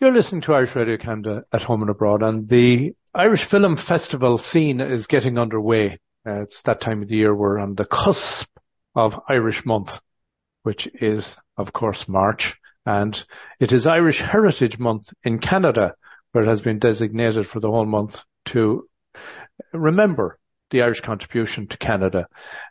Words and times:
You're 0.00 0.12
listening 0.12 0.42
to 0.42 0.54
Irish 0.54 0.74
Radio 0.74 0.96
Canada 0.96 1.44
at 1.52 1.62
home 1.62 1.80
and 1.82 1.90
abroad, 1.90 2.20
and 2.20 2.48
the 2.48 2.94
Irish 3.14 3.48
Film 3.48 3.76
Festival 3.76 4.38
scene 4.38 4.80
is 4.80 5.06
getting 5.06 5.38
underway. 5.38 6.00
Uh, 6.26 6.42
it's 6.42 6.60
that 6.64 6.80
time 6.80 7.02
of 7.02 7.08
the 7.08 7.14
year 7.14 7.32
we're 7.32 7.60
on 7.60 7.76
the 7.76 7.84
cusp 7.84 8.48
of 8.96 9.12
Irish 9.28 9.62
Month, 9.64 9.90
which 10.64 10.88
is, 11.00 11.24
of 11.56 11.72
course, 11.72 12.06
March, 12.08 12.54
and 12.84 13.16
it 13.60 13.70
is 13.70 13.86
Irish 13.86 14.20
Heritage 14.20 14.80
Month 14.80 15.04
in 15.22 15.38
Canada, 15.38 15.94
where 16.32 16.42
it 16.42 16.48
has 16.48 16.60
been 16.60 16.80
designated 16.80 17.46
for 17.46 17.60
the 17.60 17.70
whole 17.70 17.86
month 17.86 18.14
to 18.48 18.88
remember 19.72 20.40
the 20.70 20.82
Irish 20.82 21.00
contribution 21.00 21.66
to 21.68 21.76
Canada. 21.78 22.26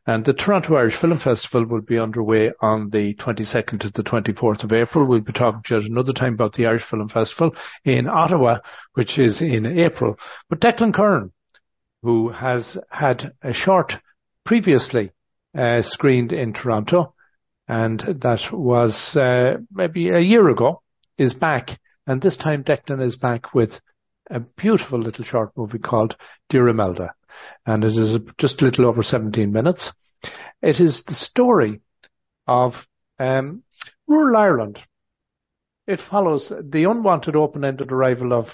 And 0.06 0.26
the 0.26 0.34
Toronto 0.34 0.76
Irish 0.76 1.00
Film 1.00 1.20
Festival 1.24 1.66
will 1.66 1.82
be 1.82 2.00
underway 2.00 2.52
on 2.62 2.90
the 2.90 3.16
22nd 3.16 3.80
to 3.82 3.92
the 3.94 4.04
24th 4.04 4.64
of 4.64 4.72
April. 4.72 5.06
We'll 5.06 5.22
be 5.22 5.34
talking 5.34 5.62
to 5.66 5.80
you 5.80 5.86
another 5.90 6.14
time 6.14 6.34
about 6.34 6.54
the 6.54 6.66
Irish 6.66 6.84
Film 6.90 7.08
Festival 7.10 7.52
in 7.86 8.08
Ottawa, 8.08 8.60
which 8.94 9.18
is 9.18 9.42
in 9.42 9.66
April. 9.66 10.16
But 10.50 10.60
Declan 10.60 10.94
Curran, 10.94 11.32
who 12.02 12.30
has 12.30 12.78
had 12.90 13.34
a 13.42 13.54
short 13.54 13.94
previously 14.46 15.12
uh, 15.58 15.82
screened 15.84 16.34
in 16.34 16.54
Toronto, 16.54 17.14
and 17.68 18.00
that 18.22 18.52
was 18.52 19.16
uh, 19.16 19.58
maybe 19.72 20.10
a 20.10 20.20
year 20.20 20.50
ago, 20.50 20.82
is 21.18 21.34
back. 21.34 21.80
And 22.06 22.22
this 22.22 22.36
time 22.36 22.64
Declan 22.64 23.06
is 23.06 23.16
back 23.16 23.54
with 23.54 23.72
a 24.34 24.40
beautiful 24.40 25.00
little 25.00 25.24
short 25.24 25.52
movie 25.56 25.80
called 25.80 26.16
Dear 26.50 26.68
Imelda 26.68 27.14
and 27.66 27.84
it 27.84 27.96
is 27.96 28.18
just 28.40 28.62
a 28.62 28.66
little 28.66 28.86
over 28.86 29.04
17 29.04 29.52
minutes. 29.52 29.92
It 30.62 30.80
is 30.80 31.04
the 31.08 31.14
story 31.14 31.82
of 32.48 32.74
um, 33.20 33.64
rural 34.08 34.38
Ireland. 34.38 34.80
It 35.88 36.00
follows 36.10 36.52
the 36.62 36.86
unwanted 36.86 37.36
open-ended 37.36 37.92
arrival 37.92 38.34
of 38.34 38.48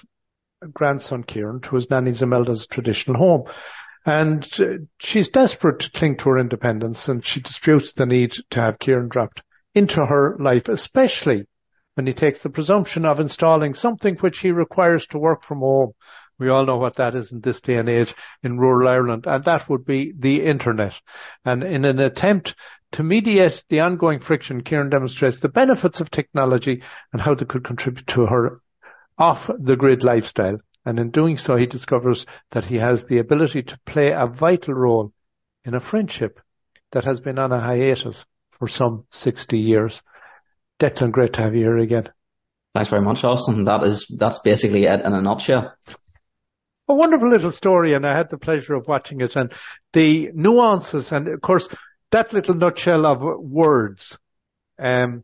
grandson 0.74 1.24
Kieran 1.24 1.62
to 1.62 1.76
his 1.76 1.90
nanny 1.90 2.14
Imelda's 2.20 2.68
traditional 2.72 3.18
home. 3.18 3.44
And 4.06 4.48
uh, 4.58 4.86
she's 5.00 5.30
desperate 5.30 5.80
to 5.82 5.92
cling 5.94 6.18
to 6.18 6.30
her 6.30 6.40
independence 6.40 7.08
and 7.08 7.22
she 7.24 7.42
disputes 7.42 7.94
the 7.96 8.06
need 8.06 8.32
to 8.52 8.60
have 8.60 8.80
Kieran 8.80 9.10
dropped 9.10 9.42
into 9.76 10.06
her 10.06 10.36
life, 10.40 10.68
especially 10.68 11.46
when 12.00 12.08
he 12.08 12.14
takes 12.14 12.42
the 12.42 12.50
presumption 12.50 13.06
of 13.06 13.20
installing 13.20 13.74
something 13.74 14.16
which 14.22 14.38
he 14.42 14.52
requires 14.52 15.06
to 15.12 15.20
work 15.20 15.44
from 15.44 15.60
home 15.60 15.92
we 16.40 16.48
all 16.48 16.66
know 16.66 16.78
what 16.78 16.96
that 16.96 17.14
is 17.14 17.30
in 17.34 17.42
this 17.42 17.60
day 17.60 17.74
and 17.74 17.90
age 17.90 18.16
in 18.42 18.58
rural 18.58 18.88
Ireland, 18.88 19.26
and 19.28 19.44
that 19.44 19.70
would 19.70 19.86
be 19.86 20.14
the 20.18 20.46
internet. 20.46 20.94
And 21.44 21.62
in 21.62 21.84
an 21.84 22.00
attempt 22.00 22.56
to 22.94 23.04
mediate 23.04 23.62
the 23.70 23.82
ongoing 23.82 24.22
friction, 24.22 24.64
Kieran 24.64 24.90
demonstrates 24.90 25.42
the 25.42 25.50
benefits 25.50 26.00
of 26.00 26.10
technology 26.10 26.82
and 27.12 27.22
how 27.22 27.36
they 27.36 27.44
could 27.44 27.66
contribute 27.66 28.08
to 28.16 28.28
her 28.28 28.62
off 29.18 29.52
the 29.60 29.76
grid 29.76 30.02
lifestyle. 30.02 30.60
And 30.86 30.98
in 30.98 31.12
doing 31.12 31.36
so, 31.36 31.58
he 31.58 31.66
discovers 31.66 32.26
that 32.54 32.64
he 32.64 32.78
has 32.78 33.04
the 33.10 33.18
ability 33.18 33.64
to 33.64 33.80
play 33.86 34.12
a 34.12 34.26
vital 34.26 34.76
role 34.76 35.12
in 35.66 35.74
a 35.74 35.82
friendship 35.82 36.40
that 36.94 37.04
has 37.04 37.20
been 37.20 37.38
on 37.38 37.52
a 37.52 37.60
hiatus 37.60 38.24
for 38.58 38.70
some 38.70 39.04
60 39.12 39.58
years. 39.58 40.02
Declan, 40.82 41.12
great 41.12 41.34
to 41.34 41.42
have 41.42 41.54
you 41.54 41.62
here 41.62 41.78
again. 41.78 42.10
Thanks 42.74 42.90
very 42.90 43.02
much, 43.02 43.24
Austin. 43.24 43.66
That 43.66 43.84
is, 43.84 44.06
that's 44.20 44.40
basically 44.44 44.86
it 44.86 45.02
in 45.02 45.14
a 45.14 45.22
nutshell 45.22 45.74
a 46.90 46.94
wonderful 46.94 47.30
little 47.30 47.52
story, 47.52 47.94
and 47.94 48.06
I 48.06 48.18
had 48.18 48.30
the 48.30 48.38
pleasure 48.38 48.74
of 48.74 48.88
watching 48.88 49.22
it, 49.22 49.36
and 49.36 49.52
the 49.94 50.32
nuances, 50.34 51.10
and 51.12 51.28
of 51.28 51.40
course, 51.40 51.68
that 52.12 52.34
little 52.34 52.56
nutshell 52.56 53.06
of 53.06 53.22
words. 53.40 54.18
Um, 54.80 55.24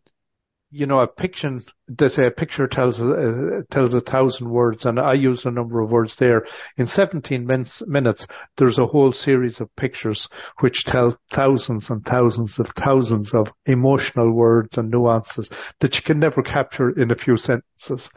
you 0.75 0.85
know, 0.85 0.99
a 0.99 1.07
picture, 1.07 1.57
they 1.87 2.09
say 2.09 2.27
a 2.27 2.31
picture 2.31 2.67
tells, 2.67 2.99
uh, 2.99 3.61
tells 3.71 3.93
a 3.93 4.01
thousand 4.01 4.49
words, 4.49 4.83
and 4.83 4.99
I 4.99 5.13
used 5.13 5.45
a 5.45 5.51
number 5.51 5.79
of 5.79 5.89
words 5.89 6.13
there. 6.19 6.45
In 6.75 6.85
17 6.87 7.47
minutes, 7.47 7.81
minutes, 7.88 8.27
there's 8.57 8.77
a 8.77 8.85
whole 8.85 9.13
series 9.13 9.61
of 9.61 9.73
pictures 9.77 10.27
which 10.59 10.83
tell 10.85 11.17
thousands 11.33 11.89
and 11.89 12.03
thousands 12.03 12.59
of 12.59 12.67
thousands 12.83 13.31
of 13.33 13.47
emotional 13.66 14.33
words 14.33 14.77
and 14.77 14.91
nuances 14.91 15.50
that 15.79 15.94
you 15.94 16.01
can 16.05 16.19
never 16.19 16.44
capture 16.44 16.89
in 16.89 17.09
a 17.09 17.16
few 17.16 17.38
sentences. 17.38 18.09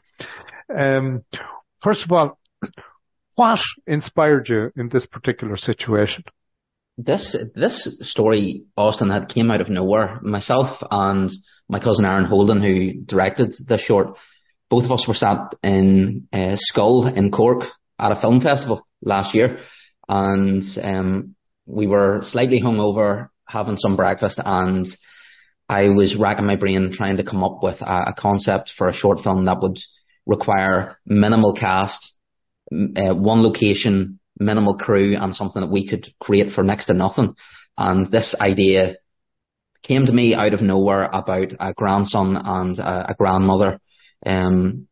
Um, 0.76 1.22
first 1.80 2.04
of 2.04 2.10
all, 2.10 2.38
what 3.36 3.60
inspired 3.86 4.48
you 4.48 4.72
in 4.76 4.88
this 4.88 5.06
particular 5.06 5.56
situation? 5.56 6.24
This 7.00 7.36
this 7.54 7.96
story, 8.00 8.64
Austin, 8.76 9.10
had 9.10 9.28
came 9.28 9.52
out 9.52 9.60
of 9.60 9.68
nowhere. 9.68 10.18
Myself 10.20 10.82
and 10.90 11.30
my 11.68 11.78
cousin 11.78 12.04
Aaron 12.04 12.24
Holden, 12.24 12.60
who 12.60 13.04
directed 13.04 13.54
the 13.68 13.78
short, 13.78 14.16
both 14.68 14.84
of 14.84 14.90
us 14.90 15.04
were 15.06 15.14
sat 15.14 15.54
in 15.62 16.26
uh, 16.32 16.56
Schull 16.56 17.16
in 17.16 17.30
Cork 17.30 17.62
at 18.00 18.10
a 18.10 18.20
film 18.20 18.40
festival 18.40 18.84
last 19.00 19.32
year, 19.32 19.60
and 20.08 20.64
um, 20.82 21.36
we 21.66 21.86
were 21.86 22.22
slightly 22.24 22.60
hungover, 22.60 23.28
having 23.46 23.76
some 23.76 23.94
breakfast, 23.94 24.40
and 24.44 24.84
I 25.68 25.90
was 25.90 26.16
racking 26.18 26.46
my 26.46 26.56
brain 26.56 26.90
trying 26.92 27.18
to 27.18 27.24
come 27.24 27.44
up 27.44 27.62
with 27.62 27.80
a, 27.80 28.08
a 28.08 28.14
concept 28.18 28.72
for 28.76 28.88
a 28.88 28.94
short 28.94 29.20
film 29.20 29.44
that 29.44 29.62
would 29.62 29.78
require 30.26 30.98
minimal 31.06 31.54
cast, 31.54 32.00
uh, 32.72 33.14
one 33.14 33.44
location, 33.44 34.17
minimal 34.40 34.76
crew, 34.76 35.16
and 35.18 35.34
something 35.34 35.62
that 35.62 35.70
we 35.70 35.88
could 35.88 36.06
create 36.20 36.52
for 36.52 36.62
next 36.62 36.86
to 36.86 36.94
nothing. 36.94 37.34
And 37.76 38.10
this 38.10 38.34
idea 38.40 38.96
came 39.82 40.06
to 40.06 40.12
me 40.12 40.34
out 40.34 40.54
of 40.54 40.60
nowhere 40.60 41.04
about 41.04 41.52
a 41.60 41.72
grandson 41.74 42.36
and 42.36 42.78
a, 42.78 43.10
a 43.10 43.14
grandmother 43.14 43.80
um, 44.26 44.88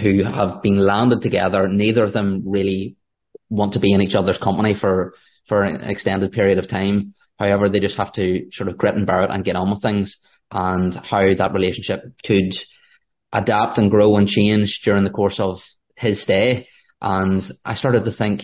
who 0.00 0.22
have 0.22 0.62
been 0.62 0.78
landed 0.78 1.22
together. 1.22 1.66
Neither 1.66 2.04
of 2.04 2.12
them 2.12 2.44
really 2.46 2.96
want 3.48 3.72
to 3.72 3.80
be 3.80 3.92
in 3.92 4.00
each 4.00 4.14
other's 4.14 4.38
company 4.38 4.74
for 4.80 5.14
for 5.48 5.64
an 5.64 5.80
extended 5.82 6.30
period 6.30 6.58
of 6.58 6.68
time. 6.68 7.14
However, 7.38 7.68
they 7.68 7.80
just 7.80 7.96
have 7.96 8.12
to 8.12 8.48
sort 8.52 8.68
of 8.68 8.78
grit 8.78 8.94
and 8.94 9.06
bear 9.06 9.22
it 9.22 9.30
and 9.30 9.44
get 9.44 9.56
on 9.56 9.70
with 9.70 9.82
things, 9.82 10.16
and 10.52 10.94
how 10.94 11.22
that 11.36 11.52
relationship 11.52 12.04
could 12.24 12.54
adapt 13.32 13.78
and 13.78 13.90
grow 13.90 14.16
and 14.16 14.28
change 14.28 14.80
during 14.84 15.04
the 15.04 15.10
course 15.10 15.40
of 15.40 15.58
his 15.96 16.22
stay. 16.22 16.68
And 17.00 17.42
I 17.64 17.74
started 17.74 18.04
to 18.04 18.12
think, 18.12 18.42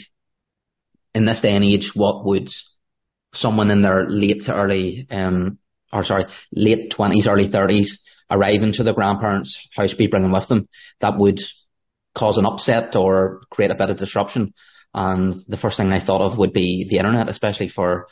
in 1.17 1.25
this 1.25 1.41
day 1.41 1.55
and 1.57 1.65
age, 1.65 1.91
what 1.95 2.25
would 2.27 2.49
someone 3.35 3.71
in 3.71 3.83
their 3.83 4.01
late 4.09 4.43
to 4.45 4.55
early, 4.55 5.07
um, 5.11 5.59
or 5.93 6.05
sorry, 6.05 6.27
late 6.53 6.93
twenties, 6.95 7.27
early 7.27 7.49
thirties, 7.51 7.89
arriving 8.31 8.73
to 8.75 8.83
their 8.83 8.99
grandparents' 8.99 9.57
house 9.77 9.95
be 9.95 10.09
bringing 10.09 10.33
with 10.33 10.49
them 10.49 10.69
that 11.01 11.19
would 11.19 11.41
cause 12.21 12.39
an 12.39 12.47
upset 12.47 12.97
or 12.97 13.41
create 13.55 13.71
a 13.71 13.81
bit 13.81 13.91
of 13.91 13.99
disruption. 13.99 14.53
And 14.93 15.35
the 15.49 15.57
first 15.63 15.77
thing 15.77 15.91
I 15.93 16.05
thought 16.05 16.25
of 16.27 16.39
would 16.39 16.53
be 16.53 16.87
the 16.89 16.99
internet, 16.99 17.29
especially 17.29 17.69
for 17.69 18.07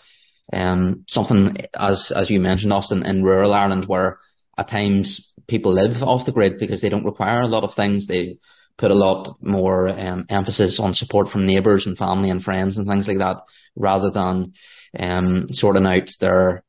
um, 0.52 1.04
something 1.08 1.56
as 1.74 2.12
as 2.20 2.30
you 2.30 2.40
mentioned, 2.40 2.72
Austin, 2.72 3.04
in 3.04 3.22
rural 3.22 3.52
Ireland, 3.52 3.84
where 3.86 4.18
at 4.56 4.70
times 4.70 5.06
people 5.46 5.74
live 5.74 6.02
off 6.02 6.26
the 6.26 6.32
grid 6.32 6.54
because 6.58 6.80
they 6.80 6.88
don't 6.88 7.10
require 7.10 7.42
a 7.42 7.52
lot 7.54 7.64
of 7.64 7.74
things. 7.74 8.06
They 8.06 8.38
put 8.78 8.90
a 8.90 8.94
lot 8.94 9.36
more 9.40 9.88
um, 9.88 10.26
emphasis 10.28 10.78
on 10.82 10.94
support 10.94 11.28
from 11.28 11.46
neighbours 11.46 11.86
and 11.86 11.96
family 11.96 12.30
and 12.30 12.42
friends 12.42 12.76
and 12.76 12.86
things 12.86 13.06
like 13.06 13.18
that, 13.18 13.40
rather 13.76 14.10
than 14.10 14.52
um, 14.98 15.46
sorting 15.50 15.86
out 15.86 16.08
their 16.20 16.64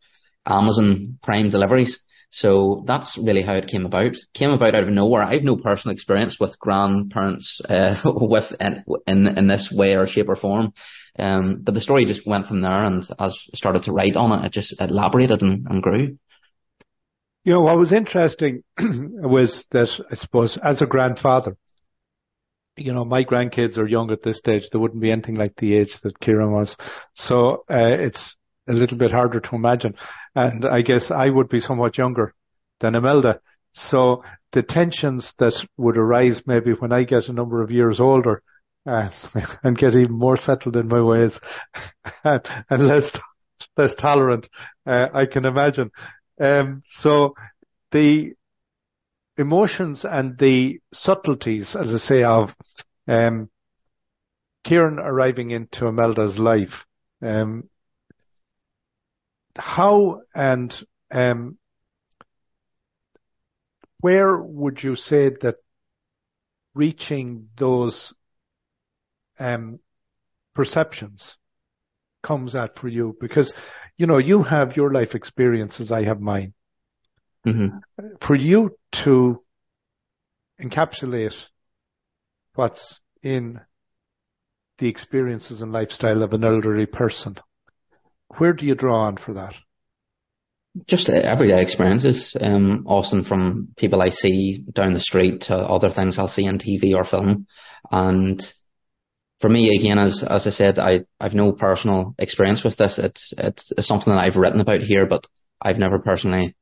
Amazon 0.46 1.20
Prime 1.24 1.50
deliveries. 1.50 2.00
So 2.32 2.84
that's 2.86 3.18
really 3.24 3.44
how 3.44 3.54
it 3.54 3.68
came 3.68 3.86
about. 3.86 4.12
Came 4.34 4.52
about 4.52 4.76
out 4.76 4.84
of 4.84 4.90
nowhere. 4.90 5.24
I 5.24 5.36
have 5.36 5.44
no 5.44 5.56
personal 5.56 5.94
experience 5.94 6.36
with 6.38 6.60
grandparents 6.60 7.62
uh, 7.70 7.96
with 8.04 8.52
in, 8.60 8.84
in 9.08 9.28
in 9.38 9.48
this 9.48 9.72
way 9.74 9.96
or 9.96 10.06
shape 10.06 10.30
or 10.30 10.36
form. 10.36 10.74
Um, 11.18 11.62
but 11.64 11.74
the 11.74 11.82
story 11.82 12.04
just 12.06 12.28
went 12.28 12.48
from 12.48 12.62
there, 12.62 12.84
and 12.86 13.04
as 13.20 13.36
I 13.54 13.56
started 13.56 13.84
to 13.84 13.94
write 13.94 14.18
on 14.18 14.38
it, 14.38 14.46
it 14.46 14.52
just 14.52 14.76
elaborated 14.82 15.42
and, 15.42 15.66
and 15.68 15.82
grew. 15.82 16.18
You 17.46 17.54
know, 17.54 17.62
what 17.62 17.78
was 17.78 17.94
interesting 17.94 18.64
was 18.80 19.64
that 19.72 19.88
I 20.12 20.16
suppose 20.16 20.60
as 20.62 20.82
a 20.82 20.88
grandfather, 20.88 21.56
you 22.78 22.94
know, 22.94 23.06
my 23.06 23.24
grandkids 23.24 23.78
are 23.78 23.88
young 23.88 24.12
at 24.12 24.24
this 24.24 24.38
stage. 24.38 24.64
They 24.72 24.80
wouldn't 24.80 25.02
be 25.02 25.12
anything 25.12 25.36
like 25.36 25.56
the 25.58 25.76
age 25.76 25.98
that 26.04 26.20
Kieran 26.20 26.52
was. 26.52 26.76
So, 27.14 27.64
uh, 27.70 27.96
it's 28.00 28.36
a 28.68 28.74
little 28.74 28.98
bit 28.98 29.12
harder 29.12 29.40
to 29.40 29.56
imagine. 29.56 29.96
And 30.34 30.66
I 30.66 30.82
guess 30.82 31.12
I 31.12 31.30
would 31.30 31.50
be 31.50 31.60
somewhat 31.60 31.98
younger 31.98 32.34
than 32.82 32.96
Imelda. 32.96 33.40
So 33.74 34.24
the 34.54 34.64
tensions 34.64 35.34
that 35.40 35.54
would 35.78 35.98
arise 35.98 36.42
maybe 36.46 36.72
when 36.72 36.92
I 36.92 37.04
get 37.04 37.28
a 37.28 37.34
number 37.34 37.62
of 37.62 37.72
years 37.72 38.00
older, 38.00 38.42
uh, 38.86 39.10
and 39.64 39.78
get 39.78 39.94
even 39.94 40.12
more 40.12 40.38
settled 40.38 40.76
in 40.76 40.88
my 40.88 41.02
ways 41.02 41.40
and, 42.24 42.42
and 42.70 42.88
less, 42.88 43.12
less 43.78 43.96
tolerant, 44.00 44.48
uh, 44.86 45.08
I 45.14 45.26
can 45.26 45.46
imagine. 45.46 45.92
Um, 46.40 46.84
so 47.02 47.36
the, 47.92 48.34
emotions 49.38 50.06
and 50.10 50.38
the 50.38 50.80
subtleties, 50.94 51.76
as 51.80 51.92
I 51.94 51.98
say, 51.98 52.24
of 52.24 52.50
um, 53.08 53.50
Kieran 54.64 55.00
arriving 55.00 55.52
into 55.52 55.88
Imelda's 55.88 56.38
life. 56.38 56.86
Um, 57.22 57.70
how 59.58 60.22
and 60.34 60.74
um, 61.12 61.58
where 64.00 64.38
would 64.38 64.84
you 64.84 64.96
say 64.96 65.30
that 65.42 65.56
reaching 66.74 67.48
those 67.58 68.14
um, 69.40 69.80
perceptions 70.54 71.38
comes 72.24 72.56
at 72.56 72.78
for 72.78 72.88
you? 72.88 73.16
Because, 73.20 73.54
you 73.98 74.08
know, 74.08 74.18
you 74.18 74.44
have 74.44 74.76
your 74.76 74.92
life 74.92 75.16
experiences, 75.16 75.92
I 75.92 76.04
have 76.04 76.20
mine. 76.20 76.54
Mm-hmm. 77.46 77.78
For 78.26 78.36
you 78.36 78.76
to 79.04 79.42
encapsulate 80.62 81.34
what's 82.56 83.00
in 83.22 83.60
the 84.80 84.88
experiences 84.88 85.62
and 85.62 85.72
lifestyle 85.72 86.24
of 86.24 86.34
an 86.34 86.44
elderly 86.44 86.86
person, 86.86 87.36
where 88.38 88.54
do 88.54 88.66
you 88.66 88.76
draw 88.76 89.04
on 89.06 89.18
for 89.18 89.34
that? 89.34 89.54
Just 90.88 91.10
everyday 91.10 91.62
experiences, 91.62 92.36
um, 92.42 92.86
Austin, 92.86 93.24
from 93.24 93.70
people 93.78 94.02
I 94.02 94.10
see 94.10 94.64
down 94.74 94.94
the 94.94 95.00
street 95.00 95.42
to 95.48 95.56
other 95.56 95.90
things 95.90 96.20
I'll 96.20 96.28
see 96.28 96.48
on 96.48 96.60
TV 96.60 96.94
or 96.94 97.06
film. 97.06 97.48
And 97.92 98.44
for 99.40 99.50
me, 99.50 99.70
again, 99.80 99.98
as 99.98 100.22
as 100.30 100.46
I 100.46 100.50
said, 100.50 100.78
I 100.78 101.02
I've 101.20 101.34
no 101.34 101.54
personal 101.54 102.14
experience 102.20 102.62
with 102.64 102.76
this. 102.76 103.00
It's 103.02 103.34
it's, 103.38 103.72
it's 103.78 103.88
something 103.88 104.12
that 104.12 104.20
I've 104.20 104.36
written 104.36 104.60
about 104.60 104.82
here, 104.82 105.06
but 105.06 105.24
I've 105.62 105.78
never 105.78 106.00
personally 106.00 106.56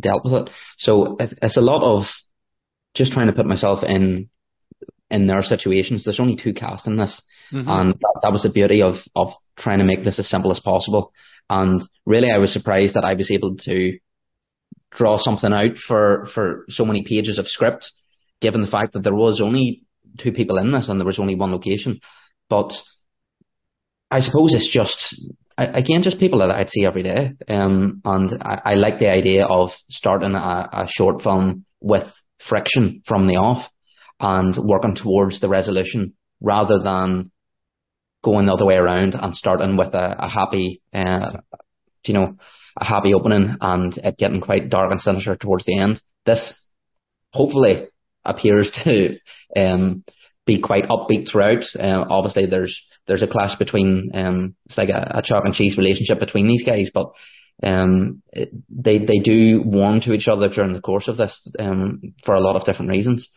dealt 0.00 0.24
with 0.24 0.34
it. 0.34 0.50
So 0.78 1.16
it's 1.20 1.56
a 1.56 1.60
lot 1.62 1.82
of 1.82 2.04
just 2.94 3.12
trying 3.12 3.26
to 3.26 3.32
put 3.32 3.46
myself 3.46 3.84
in 3.84 4.28
in 5.10 5.26
their 5.26 5.42
situations. 5.42 6.04
There's 6.04 6.20
only 6.20 6.36
two 6.36 6.52
casts 6.52 6.86
in 6.86 6.96
this, 6.96 7.20
mm-hmm. 7.52 7.68
and 7.68 7.94
that, 7.94 8.20
that 8.22 8.32
was 8.32 8.42
the 8.42 8.50
beauty 8.50 8.82
of 8.82 8.94
of 9.14 9.28
trying 9.58 9.78
to 9.78 9.84
make 9.84 10.04
this 10.04 10.18
as 10.18 10.28
simple 10.28 10.50
as 10.50 10.60
possible. 10.60 11.12
And 11.48 11.82
really, 12.04 12.30
I 12.30 12.38
was 12.38 12.52
surprised 12.52 12.94
that 12.94 13.04
I 13.04 13.14
was 13.14 13.30
able 13.30 13.56
to 13.56 13.98
draw 14.90 15.18
something 15.18 15.52
out 15.52 15.76
for 15.86 16.28
for 16.34 16.64
so 16.68 16.84
many 16.84 17.04
pages 17.04 17.38
of 17.38 17.46
script, 17.46 17.90
given 18.40 18.62
the 18.62 18.70
fact 18.70 18.94
that 18.94 19.04
there 19.04 19.14
was 19.14 19.40
only 19.40 19.82
two 20.18 20.32
people 20.32 20.58
in 20.58 20.72
this 20.72 20.88
and 20.88 20.98
there 20.98 21.06
was 21.06 21.18
only 21.18 21.34
one 21.34 21.52
location. 21.52 22.00
But 22.48 22.72
I 24.10 24.20
suppose 24.20 24.54
it's 24.54 24.72
just 24.72 24.96
again 25.58 26.02
just 26.02 26.20
people 26.20 26.40
that 26.40 26.50
I'd 26.50 26.70
see 26.70 26.84
every 26.84 27.02
day. 27.02 27.32
Um, 27.48 28.00
and 28.04 28.42
I, 28.42 28.60
I 28.64 28.74
like 28.74 28.98
the 28.98 29.08
idea 29.10 29.46
of 29.46 29.70
starting 29.88 30.34
a, 30.34 30.68
a 30.72 30.86
short 30.88 31.22
film 31.22 31.64
with 31.80 32.04
friction 32.48 33.02
from 33.06 33.26
the 33.26 33.36
off 33.36 33.70
and 34.20 34.56
working 34.56 34.96
towards 34.96 35.40
the 35.40 35.48
resolution 35.48 36.14
rather 36.40 36.78
than 36.82 37.30
going 38.22 38.46
the 38.46 38.52
other 38.52 38.66
way 38.66 38.74
around 38.74 39.14
and 39.14 39.34
starting 39.34 39.76
with 39.76 39.94
a, 39.94 40.16
a 40.18 40.28
happy, 40.28 40.82
uh, 40.92 41.38
you 42.04 42.14
know, 42.14 42.36
a 42.78 42.84
happy 42.84 43.14
opening 43.14 43.56
and 43.60 43.96
it 43.98 44.18
getting 44.18 44.40
quite 44.40 44.68
dark 44.68 44.90
and 44.90 45.00
sinister 45.00 45.36
towards 45.36 45.64
the 45.64 45.78
end. 45.78 46.00
This 46.24 46.54
hopefully 47.32 47.86
appears 48.24 48.70
to 48.84 49.16
um, 49.56 50.04
be 50.46 50.60
quite 50.60 50.88
upbeat 50.88 51.30
throughout. 51.30 51.64
Uh, 51.78 52.04
obviously, 52.08 52.46
there's 52.46 52.80
there's 53.06 53.22
a 53.22 53.26
clash 53.26 53.58
between 53.58 54.10
um, 54.14 54.54
it's 54.66 54.78
like 54.78 54.88
a, 54.88 55.18
a 55.18 55.22
chalk 55.22 55.44
and 55.44 55.54
cheese 55.54 55.76
relationship 55.76 56.18
between 56.18 56.48
these 56.48 56.64
guys, 56.64 56.90
but 56.92 57.10
um, 57.62 58.22
it, 58.32 58.50
they 58.70 58.98
they 58.98 59.18
do 59.22 59.62
warm 59.64 60.00
to 60.02 60.12
each 60.12 60.28
other 60.28 60.48
during 60.48 60.72
the 60.72 60.80
course 60.80 61.08
of 61.08 61.16
this 61.16 61.50
um, 61.58 62.00
for 62.24 62.34
a 62.34 62.40
lot 62.40 62.56
of 62.56 62.64
different 62.64 62.90
reasons. 62.90 63.28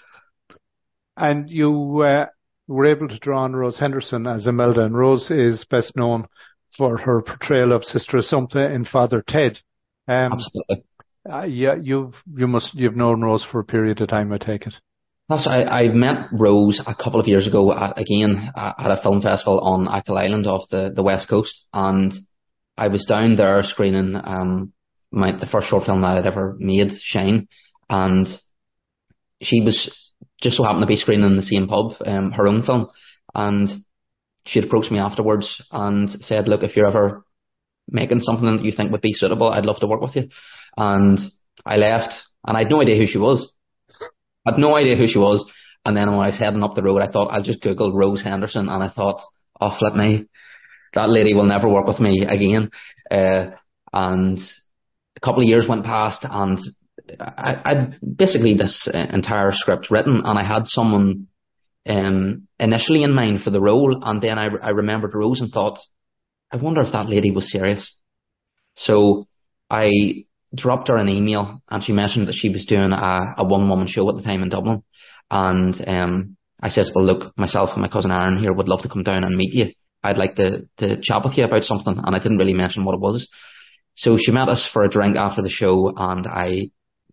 And 1.17 1.49
you 1.49 2.01
uh, 2.01 2.27
were 2.67 2.85
able 2.85 3.09
to 3.09 3.19
draw 3.19 3.43
on 3.43 3.55
Rose 3.55 3.79
Henderson 3.79 4.27
as 4.27 4.47
Imelda, 4.47 4.81
and 4.81 4.95
Rose 4.95 5.29
is 5.31 5.65
best 5.69 5.95
known 5.95 6.27
for 6.77 6.97
her 6.97 7.21
portrayal 7.21 7.73
of 7.73 7.83
Sister 7.83 8.17
Assumpta 8.17 8.73
in 8.73 8.85
Father 8.85 9.23
Ted. 9.27 9.59
Um, 10.07 10.33
Absolutely. 10.33 10.83
Uh, 11.29 11.43
yeah, 11.43 11.75
you've 11.81 12.13
you 12.35 12.47
must 12.47 12.73
you've 12.73 12.95
known 12.95 13.21
Rose 13.21 13.45
for 13.51 13.59
a 13.59 13.65
period 13.65 13.99
of 14.01 14.07
time, 14.07 14.31
I 14.31 14.37
take 14.37 14.65
it. 14.65 14.73
That's 15.29 15.47
I, 15.47 15.61
I 15.61 15.87
met 15.89 16.29
Rose 16.31 16.81
a 16.85 16.95
couple 16.95 17.19
of 17.19 17.27
years 17.27 17.45
ago 17.45 17.71
at, 17.71 17.99
again 17.99 18.51
at 18.57 18.91
a 18.91 18.99
film 19.01 19.21
festival 19.21 19.59
on 19.59 19.87
Achill 19.87 20.17
Island 20.17 20.47
off 20.47 20.67
the, 20.71 20.91
the 20.93 21.03
west 21.03 21.29
coast, 21.29 21.53
and 21.71 22.11
I 22.75 22.87
was 22.87 23.05
down 23.05 23.35
there 23.35 23.61
screening 23.61 24.15
um 24.15 24.73
my 25.11 25.31
the 25.31 25.45
first 25.45 25.67
short 25.67 25.85
film 25.85 26.01
that 26.01 26.17
I'd 26.17 26.25
ever 26.25 26.55
made, 26.57 26.89
Shine, 27.03 27.47
and 27.89 28.27
she 29.41 29.61
was 29.61 29.95
just 30.41 30.57
so 30.57 30.63
happened 30.63 30.81
to 30.81 30.87
be 30.87 30.95
screening 30.95 31.27
in 31.27 31.35
the 31.35 31.43
same 31.43 31.67
pub, 31.67 31.93
um, 32.05 32.31
her 32.31 32.47
own 32.47 32.63
film, 32.63 32.87
and 33.35 33.69
she 34.45 34.59
approached 34.59 34.91
me 34.91 34.97
afterwards 34.97 35.61
and 35.71 36.09
said, 36.21 36.47
"Look, 36.47 36.63
if 36.63 36.75
you're 36.75 36.87
ever 36.87 37.23
making 37.87 38.21
something 38.21 38.57
that 38.57 38.65
you 38.65 38.71
think 38.71 38.91
would 38.91 39.01
be 39.01 39.13
suitable, 39.13 39.49
I'd 39.49 39.65
love 39.65 39.79
to 39.81 39.87
work 39.87 40.01
with 40.01 40.15
you." 40.15 40.29
And 40.75 41.19
I 41.63 41.77
left, 41.77 42.15
and 42.47 42.57
I 42.57 42.61
had 42.61 42.71
no 42.71 42.81
idea 42.81 42.97
who 42.97 43.05
she 43.05 43.19
was. 43.19 43.47
I 44.49 44.53
had 44.53 44.59
no 44.59 44.75
idea 44.75 44.95
who 44.95 45.07
she 45.07 45.19
was. 45.19 45.45
And 45.85 45.95
then 45.95 46.09
when 46.09 46.19
I 46.19 46.27
was 46.27 46.39
heading 46.39 46.63
up 46.63 46.75
the 46.75 46.83
road, 46.83 47.01
I 47.01 47.11
thought 47.11 47.31
I'll 47.31 47.43
just 47.43 47.61
Google 47.61 47.93
Rose 47.95 48.21
Henderson, 48.21 48.67
and 48.67 48.83
I 48.83 48.89
thought, 48.89 49.21
"Oh, 49.61 49.75
flip 49.77 49.95
me, 49.95 50.25
that 50.93 51.09
lady 51.09 51.33
will 51.33 51.45
never 51.45 51.69
work 51.69 51.87
with 51.87 51.99
me 51.99 52.25
again." 52.27 52.69
Uh, 53.09 53.51
and 53.93 54.39
a 55.15 55.19
couple 55.21 55.41
of 55.41 55.47
years 55.47 55.67
went 55.67 55.85
past, 55.85 56.25
and 56.29 56.59
I, 57.19 57.61
I'd 57.63 57.99
basically 58.17 58.55
this 58.55 58.89
entire 58.91 59.51
script 59.53 59.89
written, 59.89 60.21
and 60.25 60.37
I 60.37 60.43
had 60.43 60.67
someone 60.67 61.27
um, 61.87 62.47
initially 62.59 63.03
in 63.03 63.13
mind 63.13 63.41
for 63.41 63.51
the 63.51 63.61
role, 63.61 64.03
and 64.03 64.21
then 64.21 64.37
I, 64.37 64.49
I 64.61 64.69
remembered 64.71 65.15
Rose 65.15 65.39
and 65.39 65.51
thought, 65.51 65.79
I 66.51 66.57
wonder 66.57 66.81
if 66.81 66.91
that 66.91 67.09
lady 67.09 67.31
was 67.31 67.51
serious. 67.51 67.95
So 68.75 69.27
I 69.69 70.25
dropped 70.55 70.87
her 70.87 70.97
an 70.97 71.09
email, 71.09 71.61
and 71.69 71.83
she 71.83 71.91
mentioned 71.91 72.27
that 72.27 72.35
she 72.35 72.49
was 72.49 72.65
doing 72.65 72.91
a, 72.91 73.33
a 73.37 73.43
one 73.43 73.69
woman 73.69 73.87
show 73.87 74.09
at 74.09 74.15
the 74.15 74.23
time 74.23 74.43
in 74.43 74.49
Dublin, 74.49 74.83
and 75.29 75.75
um, 75.87 76.37
I 76.61 76.69
says, 76.69 76.91
well, 76.93 77.05
look, 77.05 77.37
myself 77.37 77.69
and 77.73 77.81
my 77.81 77.87
cousin 77.87 78.11
Aaron 78.11 78.39
here 78.39 78.53
would 78.53 78.67
love 78.67 78.81
to 78.81 78.89
come 78.89 79.03
down 79.03 79.23
and 79.23 79.35
meet 79.35 79.53
you. 79.53 79.73
I'd 80.03 80.17
like 80.17 80.35
to 80.35 80.67
to 80.77 80.99
chat 81.01 81.23
with 81.23 81.37
you 81.37 81.43
about 81.43 81.63
something, 81.63 81.97
and 81.97 82.15
I 82.15 82.19
didn't 82.19 82.37
really 82.37 82.53
mention 82.53 82.85
what 82.85 82.95
it 82.95 83.01
was. 83.01 83.27
So 83.95 84.17
she 84.17 84.31
met 84.31 84.49
us 84.49 84.67
for 84.71 84.83
a 84.83 84.89
drink 84.89 85.17
after 85.17 85.41
the 85.41 85.49
show, 85.49 85.93
and 85.95 86.25
I 86.25 86.71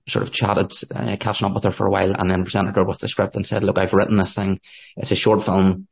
sort 0.09 0.25
of 0.25 0.33
chatted, 0.33 0.71
uh, 0.95 1.17
catching 1.21 1.47
up 1.49 1.55
with 1.55 1.65
her 1.65 1.73
for 1.73 1.87
a 1.87 1.91
while, 1.91 2.13
and 2.17 2.31
then 2.31 2.45
presented 2.45 2.77
her 2.77 2.85
with 2.85 3.01
the 3.01 3.09
script 3.09 3.35
and 3.35 3.45
said, 3.45 3.65
"Look, 3.65 3.77
I've 3.77 3.93
written 3.93 4.19
this 4.19 4.35
thing. 4.35 4.61
It's 4.97 5.11
a 5.11 5.17
short 5.17 5.45
film. 5.45 5.89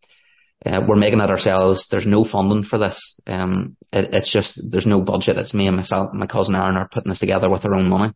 Uh, 0.65 0.81
we're 0.87 0.97
making 0.97 1.21
it 1.21 1.31
ourselves. 1.31 1.87
There's 1.91 2.07
no 2.07 2.25
funding 2.25 2.65
for 2.65 2.79
this. 2.79 2.99
Um, 3.27 3.77
it, 3.95 4.11
it's 4.13 4.33
just 4.33 4.61
there's 4.71 4.87
no 4.87 5.01
budget. 5.01 5.37
It's 5.39 5.55
me 5.55 5.67
and 5.67 5.77
myself, 5.77 6.13
my 6.13 6.27
cousin 6.27 6.55
Aaron 6.55 6.77
are 6.77 6.89
putting 6.93 7.11
this 7.11 7.21
together 7.21 7.49
with 7.49 7.65
our 7.65 7.75
own 7.75 7.89
money." 7.89 8.13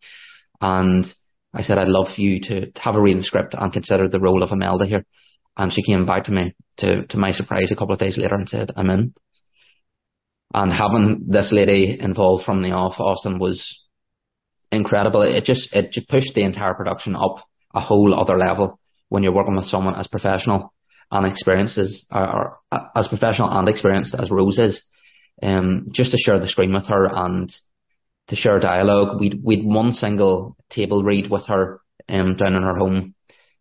And 0.61 1.07
I 1.55 1.63
said, 1.63 1.79
"I'd 1.79 1.89
love 1.89 2.09
for 2.15 2.21
you 2.21 2.41
to, 2.41 2.71
to 2.71 2.81
have 2.81 2.97
a 2.97 3.01
read 3.01 3.17
of 3.17 3.23
the 3.23 3.27
script 3.27 3.55
and 3.57 3.73
consider 3.73 4.09
the 4.09 4.21
role 4.21 4.43
of 4.43 4.53
Imelda 4.53 4.87
here." 4.87 5.05
And 5.57 5.73
she 5.73 5.83
came 5.83 6.07
back 6.07 6.25
to 6.25 6.33
me 6.33 6.55
to 6.79 7.07
to 7.07 7.17
my 7.17 7.31
surprise 7.33 7.71
a 7.73 7.77
couple 7.77 7.95
of 7.95 8.01
days 8.01 8.19
later 8.19 8.35
and 8.35 8.49
said, 8.49 8.71
"I'm 8.77 8.91
in." 8.91 9.15
And 10.55 10.73
having 10.73 11.27
this 11.29 11.53
lady 11.53 11.99
involved 12.01 12.45
from 12.45 12.63
the 12.63 12.73
off, 12.73 12.99
Austin 12.99 13.39
was 13.39 13.87
incredible. 14.73 15.23
It 15.23 15.45
just 15.45 15.73
it 15.75 15.93
just 15.93 16.09
pushed 16.09 16.35
the 16.35 16.43
entire 16.43 16.75
production 16.75 17.15
up 17.15 17.37
a 17.75 17.81
whole 17.81 18.15
other 18.15 18.39
level 18.39 18.79
when 19.09 19.23
you're 19.23 19.35
working 19.35 19.57
with 19.57 19.67
someone 19.67 19.95
as 19.95 20.09
professional 20.09 20.73
and 21.11 21.27
experienced 21.27 21.79
as 21.79 22.05
or, 22.11 22.59
or 22.73 22.89
as 22.95 23.09
professional 23.09 23.51
and 23.51 23.69
experienced 23.69 24.15
as 24.15 24.31
Rose 24.31 24.59
is. 24.59 24.83
Um, 25.43 25.89
just 25.93 26.11
to 26.11 26.19
share 26.19 26.41
the 26.41 26.49
screen 26.49 26.73
with 26.73 26.87
her 26.89 27.07
and 27.07 27.53
to 28.29 28.37
share 28.37 28.59
dialogue. 28.59 29.21
We'd 29.21 29.41
we'd 29.43 29.65
one 29.65 29.93
single 29.93 30.57
table 30.71 31.03
read 31.03 31.31
with 31.31 31.47
her 31.47 31.81
um, 32.09 32.37
down 32.37 32.55
in 32.55 32.63
her 32.63 32.77
home 32.77 33.15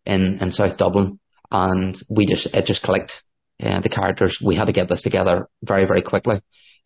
in 0.04 0.38
in 0.40 0.50
South 0.52 0.78
Dublin, 0.78 1.18
and 1.50 1.96
we 2.08 2.26
just 2.26 2.46
it 2.54 2.66
just 2.66 2.82
clicked. 2.82 3.12
Uh, 3.60 3.80
the 3.80 3.88
characters 3.88 4.38
we 4.44 4.54
had 4.54 4.66
to 4.66 4.72
get 4.72 4.88
this 4.88 5.02
together 5.02 5.48
very 5.62 5.84
very 5.84 6.02
quickly. 6.02 6.40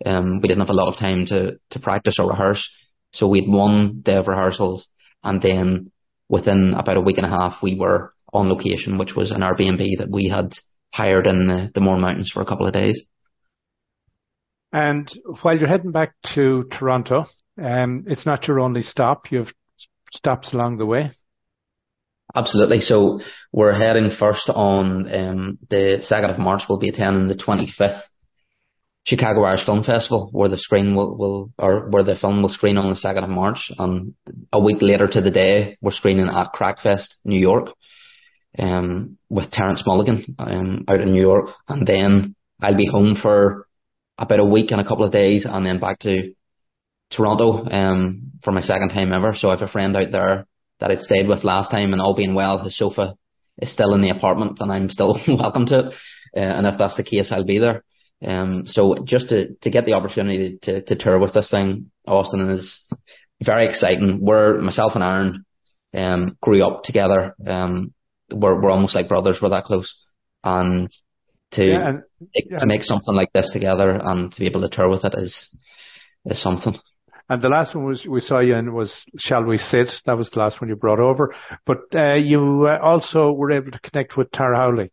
Um, 0.06 0.40
we 0.40 0.48
didn't 0.48 0.60
have 0.60 0.70
a 0.70 0.74
lot 0.74 0.92
of 0.92 0.98
time 0.98 1.26
to 1.26 1.58
to 1.70 1.80
practice 1.80 2.18
or 2.18 2.30
rehearse, 2.30 2.66
so 3.12 3.28
we 3.28 3.40
had 3.40 3.50
one 3.50 4.00
day 4.02 4.14
of 4.14 4.26
rehearsals, 4.26 4.88
and 5.22 5.42
then 5.42 5.90
within 6.28 6.74
about 6.74 6.96
a 6.96 7.02
week 7.02 7.18
and 7.18 7.26
a 7.26 7.30
half, 7.30 7.62
we 7.62 7.78
were 7.78 8.14
on 8.32 8.48
location, 8.48 8.96
which 8.96 9.14
was 9.14 9.30
an 9.30 9.42
Airbnb 9.42 9.98
that 9.98 10.10
we 10.10 10.28
had 10.28 10.54
hired 10.94 11.26
in 11.26 11.46
the, 11.46 11.70
the 11.74 11.80
Mourne 11.80 12.00
Mountains 12.00 12.30
for 12.32 12.42
a 12.42 12.46
couple 12.46 12.66
of 12.66 12.72
days. 12.72 13.00
And 14.72 15.10
while 15.42 15.58
you're 15.58 15.68
heading 15.68 15.92
back 15.92 16.14
to 16.34 16.64
Toronto, 16.78 17.26
um, 17.62 18.04
it's 18.06 18.24
not 18.24 18.48
your 18.48 18.60
only 18.60 18.82
stop. 18.82 19.30
You 19.30 19.38
have 19.38 19.52
stops 20.12 20.52
along 20.52 20.78
the 20.78 20.86
way. 20.86 21.10
Absolutely. 22.34 22.80
So 22.80 23.20
we're 23.52 23.74
heading 23.74 24.10
first 24.18 24.48
on 24.48 25.14
um, 25.14 25.58
the 25.68 25.98
second 26.00 26.30
of 26.30 26.38
March. 26.38 26.62
We'll 26.68 26.78
be 26.78 26.88
attending 26.88 27.28
the 27.28 27.34
25th 27.34 28.02
Chicago 29.04 29.42
Irish 29.42 29.66
Film 29.66 29.82
Festival, 29.82 30.28
where 30.32 30.48
the 30.48 30.58
screen 30.58 30.94
will, 30.94 31.16
will 31.16 31.52
or 31.58 31.90
where 31.90 32.04
the 32.04 32.16
film 32.16 32.40
will 32.40 32.48
screen 32.48 32.78
on 32.78 32.88
the 32.88 32.96
second 32.96 33.24
of 33.24 33.30
March, 33.30 33.70
and 33.78 34.14
a 34.52 34.60
week 34.60 34.78
later 34.80 35.08
to 35.08 35.20
the 35.20 35.30
day, 35.30 35.76
we're 35.80 35.90
screening 35.90 36.28
at 36.28 36.52
Craic 36.52 36.80
Fest, 36.80 37.16
New 37.24 37.38
York, 37.38 37.70
um, 38.58 39.18
with 39.28 39.50
Terence 39.50 39.82
Mulligan 39.84 40.36
um, 40.38 40.84
out 40.86 41.00
in 41.00 41.12
New 41.12 41.20
York, 41.20 41.50
and 41.66 41.84
then 41.84 42.36
I'll 42.60 42.76
be 42.76 42.86
home 42.86 43.16
for 43.20 43.66
about 44.22 44.40
a 44.40 44.44
week 44.44 44.70
and 44.70 44.80
a 44.80 44.86
couple 44.86 45.04
of 45.04 45.12
days, 45.12 45.44
and 45.48 45.66
then 45.66 45.80
back 45.80 45.98
to 46.00 46.34
Toronto 47.10 47.68
um, 47.70 48.32
for 48.42 48.52
my 48.52 48.62
second 48.62 48.88
time 48.88 49.12
ever. 49.12 49.34
So 49.36 49.48
I 49.48 49.56
have 49.56 49.68
a 49.68 49.70
friend 49.70 49.96
out 49.96 50.10
there 50.10 50.46
that 50.80 50.90
I'd 50.90 51.00
stayed 51.00 51.28
with 51.28 51.44
last 51.44 51.70
time, 51.70 51.92
and 51.92 52.00
all 52.00 52.14
being 52.14 52.34
well, 52.34 52.58
his 52.58 52.76
sofa 52.76 53.14
is 53.58 53.72
still 53.72 53.94
in 53.94 54.02
the 54.02 54.10
apartment 54.10 54.58
and 54.60 54.72
I'm 54.72 54.88
still 54.88 55.18
welcome 55.28 55.66
to 55.66 55.78
it. 55.78 55.86
Uh, 56.34 56.40
and 56.40 56.66
if 56.66 56.78
that's 56.78 56.96
the 56.96 57.04
case, 57.04 57.30
I'll 57.30 57.44
be 57.44 57.58
there. 57.58 57.84
Um, 58.26 58.64
so 58.66 58.96
just 59.04 59.28
to, 59.28 59.54
to 59.54 59.70
get 59.70 59.84
the 59.84 59.92
opportunity 59.94 60.58
to, 60.62 60.82
to 60.82 60.96
tour 60.96 61.18
with 61.18 61.34
this 61.34 61.50
thing, 61.50 61.90
Austin 62.06 62.50
is 62.50 62.80
very 63.42 63.68
exciting. 63.68 64.20
We're 64.22 64.60
myself 64.60 64.92
and 64.94 65.04
Aaron 65.04 65.44
um, 65.94 66.36
grew 66.40 66.64
up 66.64 66.84
together. 66.84 67.34
Um, 67.46 67.92
we're 68.30 68.60
we're 68.60 68.70
almost 68.70 68.94
like 68.94 69.08
brothers. 69.08 69.38
We're 69.42 69.50
that 69.50 69.64
close, 69.64 69.92
and 70.42 70.88
to 71.52 71.64
yeah, 71.64 71.88
and, 71.88 72.02
yeah. 72.34 72.58
to 72.58 72.66
make 72.66 72.82
something 72.82 73.14
like 73.14 73.32
this 73.32 73.50
together 73.52 73.90
and 73.90 74.32
to 74.32 74.38
be 74.38 74.46
able 74.46 74.62
to 74.62 74.68
tour 74.68 74.88
with 74.88 75.04
it 75.04 75.14
is 75.16 75.34
is 76.26 76.42
something. 76.42 76.76
And 77.28 77.40
the 77.40 77.48
last 77.48 77.74
one 77.74 77.86
was 77.86 78.04
we 78.06 78.20
saw 78.20 78.40
you 78.40 78.56
in 78.56 78.74
was 78.74 78.94
Shall 79.16 79.44
We 79.44 79.58
Sit? 79.58 79.88
That 80.06 80.18
was 80.18 80.28
the 80.30 80.40
last 80.40 80.60
one 80.60 80.68
you 80.68 80.76
brought 80.76 81.00
over. 81.00 81.34
But 81.64 81.78
uh, 81.94 82.14
you 82.14 82.66
uh, 82.68 82.78
also 82.82 83.32
were 83.32 83.52
able 83.52 83.70
to 83.70 83.78
connect 83.78 84.16
with 84.16 84.30
Tara 84.32 84.56
Howley. 84.56 84.92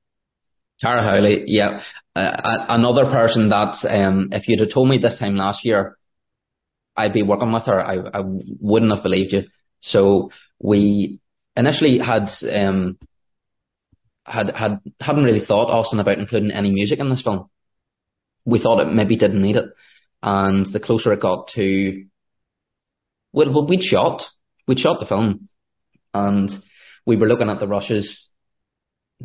Tara 0.80 1.04
Howley, 1.04 1.44
yeah, 1.48 1.82
uh, 2.16 2.66
another 2.70 3.06
person 3.06 3.50
that 3.50 3.76
um, 3.90 4.30
if 4.32 4.48
you'd 4.48 4.62
have 4.62 4.74
told 4.74 4.88
me 4.88 4.98
this 4.98 5.20
time 5.20 5.36
last 5.36 5.66
year, 5.66 5.98
I'd 6.96 7.14
be 7.14 7.24
working 7.24 7.52
with 7.52 7.64
her. 7.64 7.82
I, 7.82 8.20
I 8.20 8.22
wouldn't 8.24 8.94
have 8.94 9.04
believed 9.04 9.34
you. 9.34 9.44
So 9.82 10.32
we 10.60 11.20
initially 11.58 12.00
had 12.00 12.30
um, 12.54 12.98
had 14.30 14.56
had 14.56 14.80
hadn't 15.02 15.24
really 15.24 15.46
thought 15.46 15.72
Austin 15.72 16.00
about 16.00 16.20
including 16.20 16.52
any 16.52 16.72
music 16.72 17.00
in 17.00 17.10
this 17.10 17.24
film. 17.24 17.50
We 18.46 18.60
thought 18.60 18.82
it 18.82 18.94
maybe 18.94 19.18
didn't 19.18 19.42
need 19.42 19.56
it, 19.56 19.66
and 20.22 20.66
the 20.72 20.80
closer 20.80 21.12
it 21.14 21.22
got 21.22 21.50
to, 21.56 22.06
well, 23.34 23.68
we'd 23.68 23.82
shot 23.82 24.22
we'd 24.70 24.80
shot 24.80 25.00
the 25.00 25.06
film, 25.08 25.50
and 26.14 26.50
we 27.06 27.16
were 27.16 27.28
looking 27.28 27.50
at 27.50 27.60
the 27.60 27.68
rushes 27.68 28.28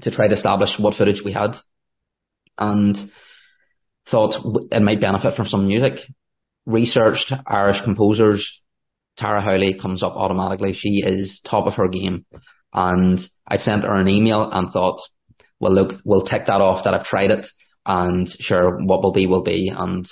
to 0.01 0.11
try 0.11 0.27
to 0.27 0.35
establish 0.35 0.71
what 0.79 0.97
footage 0.97 1.23
we 1.25 1.33
had, 1.33 1.53
and 2.59 2.97
thought 4.11 4.35
it 4.73 4.83
might 4.83 5.01
benefit 5.01 5.37
from 5.37 5.47
some 5.47 5.69
music. 5.69 6.01
Researched 6.67 7.33
Irish 7.47 7.83
composers. 7.85 8.61
Tara 9.19 9.43
Howley 9.43 9.79
comes 9.81 10.03
up 10.03 10.15
automatically. 10.17 10.73
She 10.73 11.03
is 11.05 11.41
top 11.49 11.67
of 11.67 11.75
her 11.75 11.89
game. 11.89 12.25
And 12.75 13.21
I 13.47 13.57
sent 13.57 13.85
her 13.85 13.95
an 13.95 14.09
email 14.09 14.51
and 14.51 14.71
thought, 14.71 15.01
well, 15.61 15.73
look, 15.73 16.01
we'll 16.05 16.27
tick 16.27 16.43
that 16.47 16.61
off 16.61 16.85
that 16.85 16.95
I've 16.95 17.07
tried 17.07 17.31
it 17.31 17.47
and 17.87 18.29
sure, 18.41 18.79
what 18.85 19.03
will 19.03 19.13
be 19.13 19.27
will 19.27 19.43
be. 19.43 19.73
And 19.75 20.09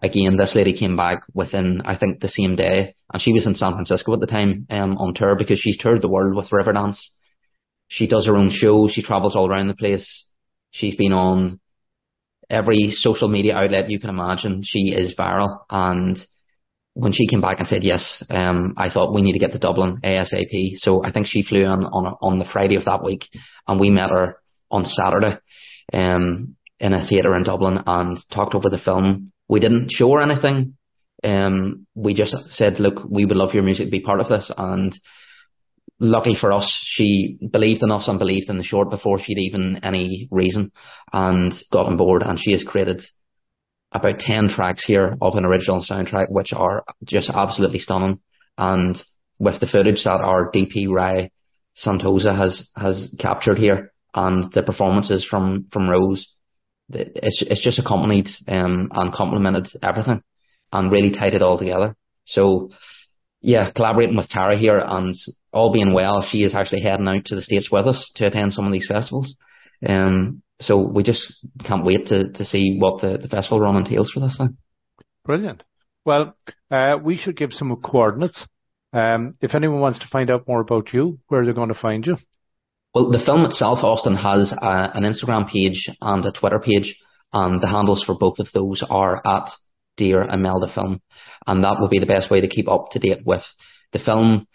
again, 0.00 0.36
this 0.36 0.54
lady 0.54 0.76
came 0.78 0.96
back 0.96 1.22
within, 1.34 1.82
I 1.84 1.96
think, 1.96 2.20
the 2.20 2.28
same 2.28 2.56
day, 2.56 2.94
and 3.12 3.22
she 3.22 3.32
was 3.32 3.46
in 3.46 3.54
San 3.54 3.72
Francisco 3.74 4.12
at 4.14 4.20
the 4.20 4.26
time 4.26 4.66
um, 4.70 4.96
on 4.98 5.14
tour 5.14 5.36
because 5.36 5.60
she's 5.60 5.78
toured 5.78 6.02
the 6.02 6.08
world 6.08 6.34
with 6.34 6.50
Riverdance. 6.50 6.98
She 7.88 8.06
does 8.06 8.26
her 8.26 8.36
own 8.36 8.50
show. 8.50 8.88
She 8.88 9.02
travels 9.02 9.36
all 9.36 9.48
around 9.48 9.68
the 9.68 9.74
place. 9.74 10.28
She's 10.70 10.96
been 10.96 11.12
on 11.12 11.60
every 12.48 12.90
social 12.90 13.28
media 13.28 13.54
outlet 13.54 13.90
you 13.90 14.00
can 14.00 14.10
imagine. 14.10 14.62
She 14.64 14.92
is 14.94 15.14
viral, 15.16 15.60
and 15.70 16.18
when 16.94 17.12
she 17.12 17.26
came 17.26 17.40
back 17.40 17.58
and 17.58 17.68
said 17.68 17.82
yes, 17.84 18.22
um, 18.28 18.74
I 18.76 18.90
thought 18.90 19.14
we 19.14 19.22
need 19.22 19.32
to 19.32 19.38
get 19.38 19.52
to 19.52 19.58
Dublin 19.58 20.00
ASAP. 20.04 20.76
So 20.76 21.02
I 21.02 21.10
think 21.10 21.26
she 21.26 21.42
flew 21.42 21.64
in 21.64 21.70
on 21.70 22.16
on 22.20 22.38
the 22.38 22.44
Friday 22.44 22.76
of 22.76 22.84
that 22.84 23.04
week, 23.04 23.24
and 23.66 23.80
we 23.80 23.90
met 23.90 24.10
her 24.10 24.36
on 24.70 24.84
Saturday, 24.84 25.38
um, 25.92 26.56
in 26.78 26.92
a 26.92 27.06
theatre 27.06 27.34
in 27.36 27.44
Dublin 27.44 27.82
and 27.86 28.18
talked 28.32 28.54
over 28.54 28.68
the 28.68 28.78
film. 28.78 29.32
We 29.48 29.60
didn't 29.60 29.90
show 29.90 30.12
her 30.12 30.20
anything. 30.20 30.76
Um, 31.24 31.86
we 31.94 32.14
just 32.14 32.34
said, 32.50 32.80
look, 32.80 33.04
we 33.08 33.24
would 33.24 33.36
love 33.36 33.54
your 33.54 33.62
music 33.62 33.86
to 33.86 33.90
be 33.90 34.00
part 34.00 34.20
of 34.20 34.28
this, 34.28 34.50
and 34.56 34.92
lucky 36.00 36.34
for 36.38 36.52
us, 36.52 36.66
she 36.94 37.38
believed 37.52 37.82
in 37.82 37.92
us 37.92 38.08
and 38.08 38.18
believed 38.18 38.50
in 38.50 38.58
the 38.58 38.64
short 38.64 38.90
before 38.90 39.18
she'd 39.18 39.38
even 39.38 39.80
any 39.82 40.28
reason, 40.30 40.72
and 41.12 41.54
got 41.70 41.86
on 41.86 41.96
board. 41.96 42.22
And 42.22 42.38
she 42.38 42.52
has 42.52 42.64
created 42.64 43.00
about 43.92 44.18
10 44.18 44.48
tracks 44.48 44.84
here 44.86 45.16
of 45.20 45.34
an 45.34 45.44
original 45.44 45.84
soundtrack, 45.88 46.30
which 46.30 46.52
are 46.52 46.84
just 47.04 47.30
absolutely 47.30 47.78
stunning. 47.78 48.20
And 48.56 48.96
with 49.38 49.60
the 49.60 49.66
footage 49.66 50.04
that 50.04 50.20
our 50.20 50.50
DP 50.50 50.88
Ray 50.88 51.30
Santosa 51.84 52.36
has, 52.36 52.68
has 52.76 53.14
captured 53.18 53.58
here 53.58 53.92
and 54.14 54.52
the 54.52 54.62
performances 54.62 55.26
from, 55.28 55.66
from 55.72 55.88
Rose, 55.88 56.26
it's, 56.90 57.42
it's 57.48 57.62
just 57.62 57.78
accompanied, 57.78 58.28
um, 58.48 58.90
and 58.92 59.12
complemented 59.12 59.68
everything 59.82 60.22
and 60.72 60.92
really 60.92 61.10
tied 61.10 61.34
it 61.34 61.42
all 61.42 61.58
together. 61.58 61.96
So, 62.26 62.70
yeah, 63.40 63.70
collaborating 63.70 64.16
with 64.16 64.28
Tara 64.28 64.56
here 64.56 64.78
and 64.78 65.14
all 65.52 65.72
being 65.72 65.92
well, 65.92 66.22
she 66.22 66.44
is 66.44 66.54
actually 66.54 66.82
heading 66.82 67.08
out 67.08 67.24
to 67.26 67.34
the 67.34 67.42
States 67.42 67.70
with 67.70 67.86
us 67.86 68.10
to 68.16 68.26
attend 68.26 68.52
some 68.52 68.66
of 68.66 68.72
these 68.72 68.86
festivals. 68.86 69.34
Um, 69.86 70.41
so 70.60 70.78
we 70.78 71.02
just 71.02 71.22
can't 71.64 71.84
wait 71.84 72.06
to, 72.06 72.32
to 72.32 72.44
see 72.44 72.78
what 72.78 73.02
the, 73.02 73.18
the 73.18 73.28
festival 73.28 73.60
run 73.60 73.76
entails 73.76 74.10
for 74.12 74.20
this 74.20 74.36
thing. 74.38 74.56
Brilliant. 75.24 75.62
Well, 76.04 76.36
uh, 76.70 76.96
we 77.02 77.16
should 77.16 77.36
give 77.36 77.52
some 77.52 77.74
coordinates. 77.76 78.46
Um, 78.92 79.34
if 79.40 79.54
anyone 79.54 79.80
wants 79.80 80.00
to 80.00 80.08
find 80.10 80.30
out 80.30 80.46
more 80.46 80.60
about 80.60 80.92
you, 80.92 81.18
where 81.28 81.40
are 81.40 81.44
they're 81.44 81.54
going 81.54 81.72
to 81.72 81.74
find 81.74 82.04
you? 82.04 82.16
Well, 82.94 83.10
the 83.10 83.22
film 83.24 83.44
itself, 83.44 83.78
Austin, 83.82 84.16
has 84.16 84.52
a, 84.52 84.90
an 84.94 85.04
Instagram 85.04 85.50
page 85.50 85.88
and 86.00 86.24
a 86.26 86.32
Twitter 86.32 86.58
page, 86.58 86.94
and 87.32 87.60
the 87.60 87.68
handles 87.68 88.04
for 88.04 88.16
both 88.18 88.38
of 88.38 88.48
those 88.52 88.82
are 88.88 89.22
at 89.26 89.48
Dear 89.96 90.22
Imelda 90.24 90.72
Film, 90.74 91.00
and 91.46 91.64
that 91.64 91.76
will 91.80 91.88
be 91.88 92.00
the 92.00 92.06
best 92.06 92.30
way 92.30 92.42
to 92.42 92.48
keep 92.48 92.68
up 92.68 92.90
to 92.90 92.98
date 92.98 93.24
with 93.24 93.42
the 93.92 93.98
film, 93.98 94.46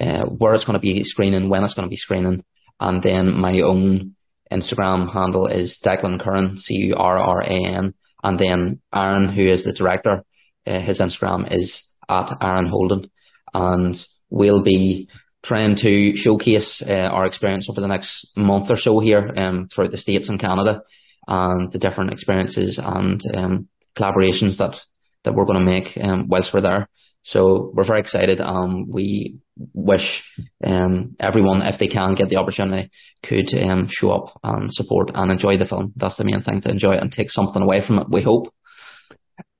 uh, 0.00 0.24
where 0.24 0.54
it's 0.54 0.64
going 0.64 0.78
to 0.78 0.80
be 0.80 1.04
screening, 1.04 1.50
when 1.50 1.64
it's 1.64 1.74
going 1.74 1.86
to 1.86 1.90
be 1.90 1.96
screening, 1.96 2.44
and 2.80 3.02
then 3.02 3.34
my 3.34 3.60
own 3.60 4.14
Instagram 4.52 5.12
handle 5.12 5.46
is 5.46 5.78
Declan 5.84 6.22
Curran, 6.22 6.56
C-U-R-R-A-N. 6.58 7.94
And 8.24 8.38
then 8.38 8.80
Aaron, 8.94 9.32
who 9.32 9.42
is 9.42 9.64
the 9.64 9.72
director, 9.72 10.24
uh, 10.66 10.80
his 10.80 11.00
Instagram 11.00 11.48
is 11.50 11.82
at 12.08 12.36
Aaron 12.40 12.68
Holden. 12.68 13.10
And 13.54 13.96
we'll 14.30 14.62
be 14.62 15.08
trying 15.44 15.76
to 15.76 16.16
showcase 16.16 16.82
uh, 16.86 16.92
our 16.92 17.26
experience 17.26 17.68
over 17.68 17.80
the 17.80 17.88
next 17.88 18.28
month 18.36 18.70
or 18.70 18.76
so 18.76 19.00
here 19.00 19.32
um, 19.36 19.68
throughout 19.74 19.90
the 19.90 19.98
States 19.98 20.28
and 20.28 20.40
Canada 20.40 20.82
and 21.26 21.72
the 21.72 21.78
different 21.78 22.12
experiences 22.12 22.80
and 22.82 23.20
um, 23.34 23.68
collaborations 23.98 24.58
that, 24.58 24.76
that 25.24 25.34
we're 25.34 25.44
going 25.44 25.58
to 25.58 25.72
make 25.72 25.98
um, 26.00 26.28
whilst 26.28 26.52
we're 26.54 26.60
there. 26.60 26.88
So 27.22 27.70
we're 27.74 27.86
very 27.86 28.00
excited. 28.00 28.40
Um, 28.40 28.90
we 28.90 29.38
wish 29.74 30.22
um, 30.64 31.16
everyone, 31.20 31.62
if 31.62 31.78
they 31.78 31.88
can 31.88 32.14
get 32.14 32.28
the 32.28 32.36
opportunity, 32.36 32.90
could 33.24 33.48
um, 33.54 33.88
show 33.90 34.10
up 34.10 34.38
and 34.42 34.72
support 34.72 35.10
and 35.14 35.30
enjoy 35.30 35.56
the 35.56 35.66
film. 35.66 35.92
That's 35.96 36.16
the 36.16 36.24
main 36.24 36.42
thing 36.42 36.60
to 36.62 36.70
enjoy 36.70 36.94
it 36.94 37.02
and 37.02 37.12
take 37.12 37.30
something 37.30 37.62
away 37.62 37.86
from 37.86 38.00
it. 38.00 38.08
We 38.10 38.22
hope. 38.22 38.52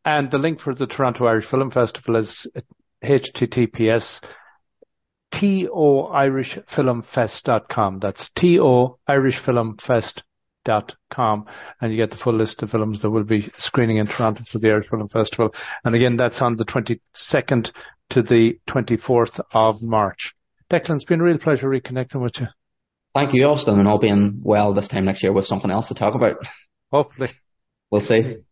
And 0.04 0.31
the 0.31 0.38
link 0.38 0.61
for 0.61 0.75
the 0.75 0.87
Toronto 0.87 1.26
Irish 1.26 1.49
Film 1.49 1.71
Festival 1.71 2.16
is 2.16 2.49
https 3.04 4.21
toirishfilmfest.com. 5.35 7.99
That's 8.00 8.31
to 8.38 8.97
irishfilmfest 9.09 10.23
dot 10.64 10.92
com 11.12 11.47
and 11.81 11.92
you 11.92 11.99
get 11.99 12.11
the 12.11 12.23
full 12.23 12.37
list 12.37 12.62
of 12.62 12.71
films 12.71 13.02
that 13.02 13.11
will 13.11 13.25
be 13.25 13.50
screening 13.59 13.99
in 13.99 14.07
Toronto 14.07 14.42
for 14.50 14.59
the 14.59 14.69
Irish 14.69 14.88
Film 14.88 15.09
Festival. 15.09 15.50
And 15.85 15.95
again, 15.95 16.16
that's 16.16 16.40
on 16.40 16.57
the 16.57 16.64
22nd 16.64 17.71
to 18.11 18.23
the 18.23 18.59
24th 18.71 19.40
of 19.52 19.83
March. 19.83 20.35
Declan, 20.71 20.97
it's 20.97 21.04
been 21.04 21.21
a 21.21 21.25
real 21.25 21.38
pleasure 21.38 21.69
reconnecting 21.69 22.23
with 22.23 22.35
you. 22.38 22.47
Thank 23.14 23.35
you, 23.35 23.45
Austin, 23.45 23.78
and 23.78 23.88
all 23.88 23.99
being 23.99 24.40
well 24.42 24.73
this 24.73 24.88
time 24.88 25.04
next 25.04 25.23
year 25.23 25.33
with 25.33 25.45
something 25.45 25.71
else 25.71 25.88
to 25.88 25.95
talk 25.95 26.14
about. 26.14 26.37
Hopefully. 26.90 27.31
We'll 27.90 28.00
see. 28.00 28.42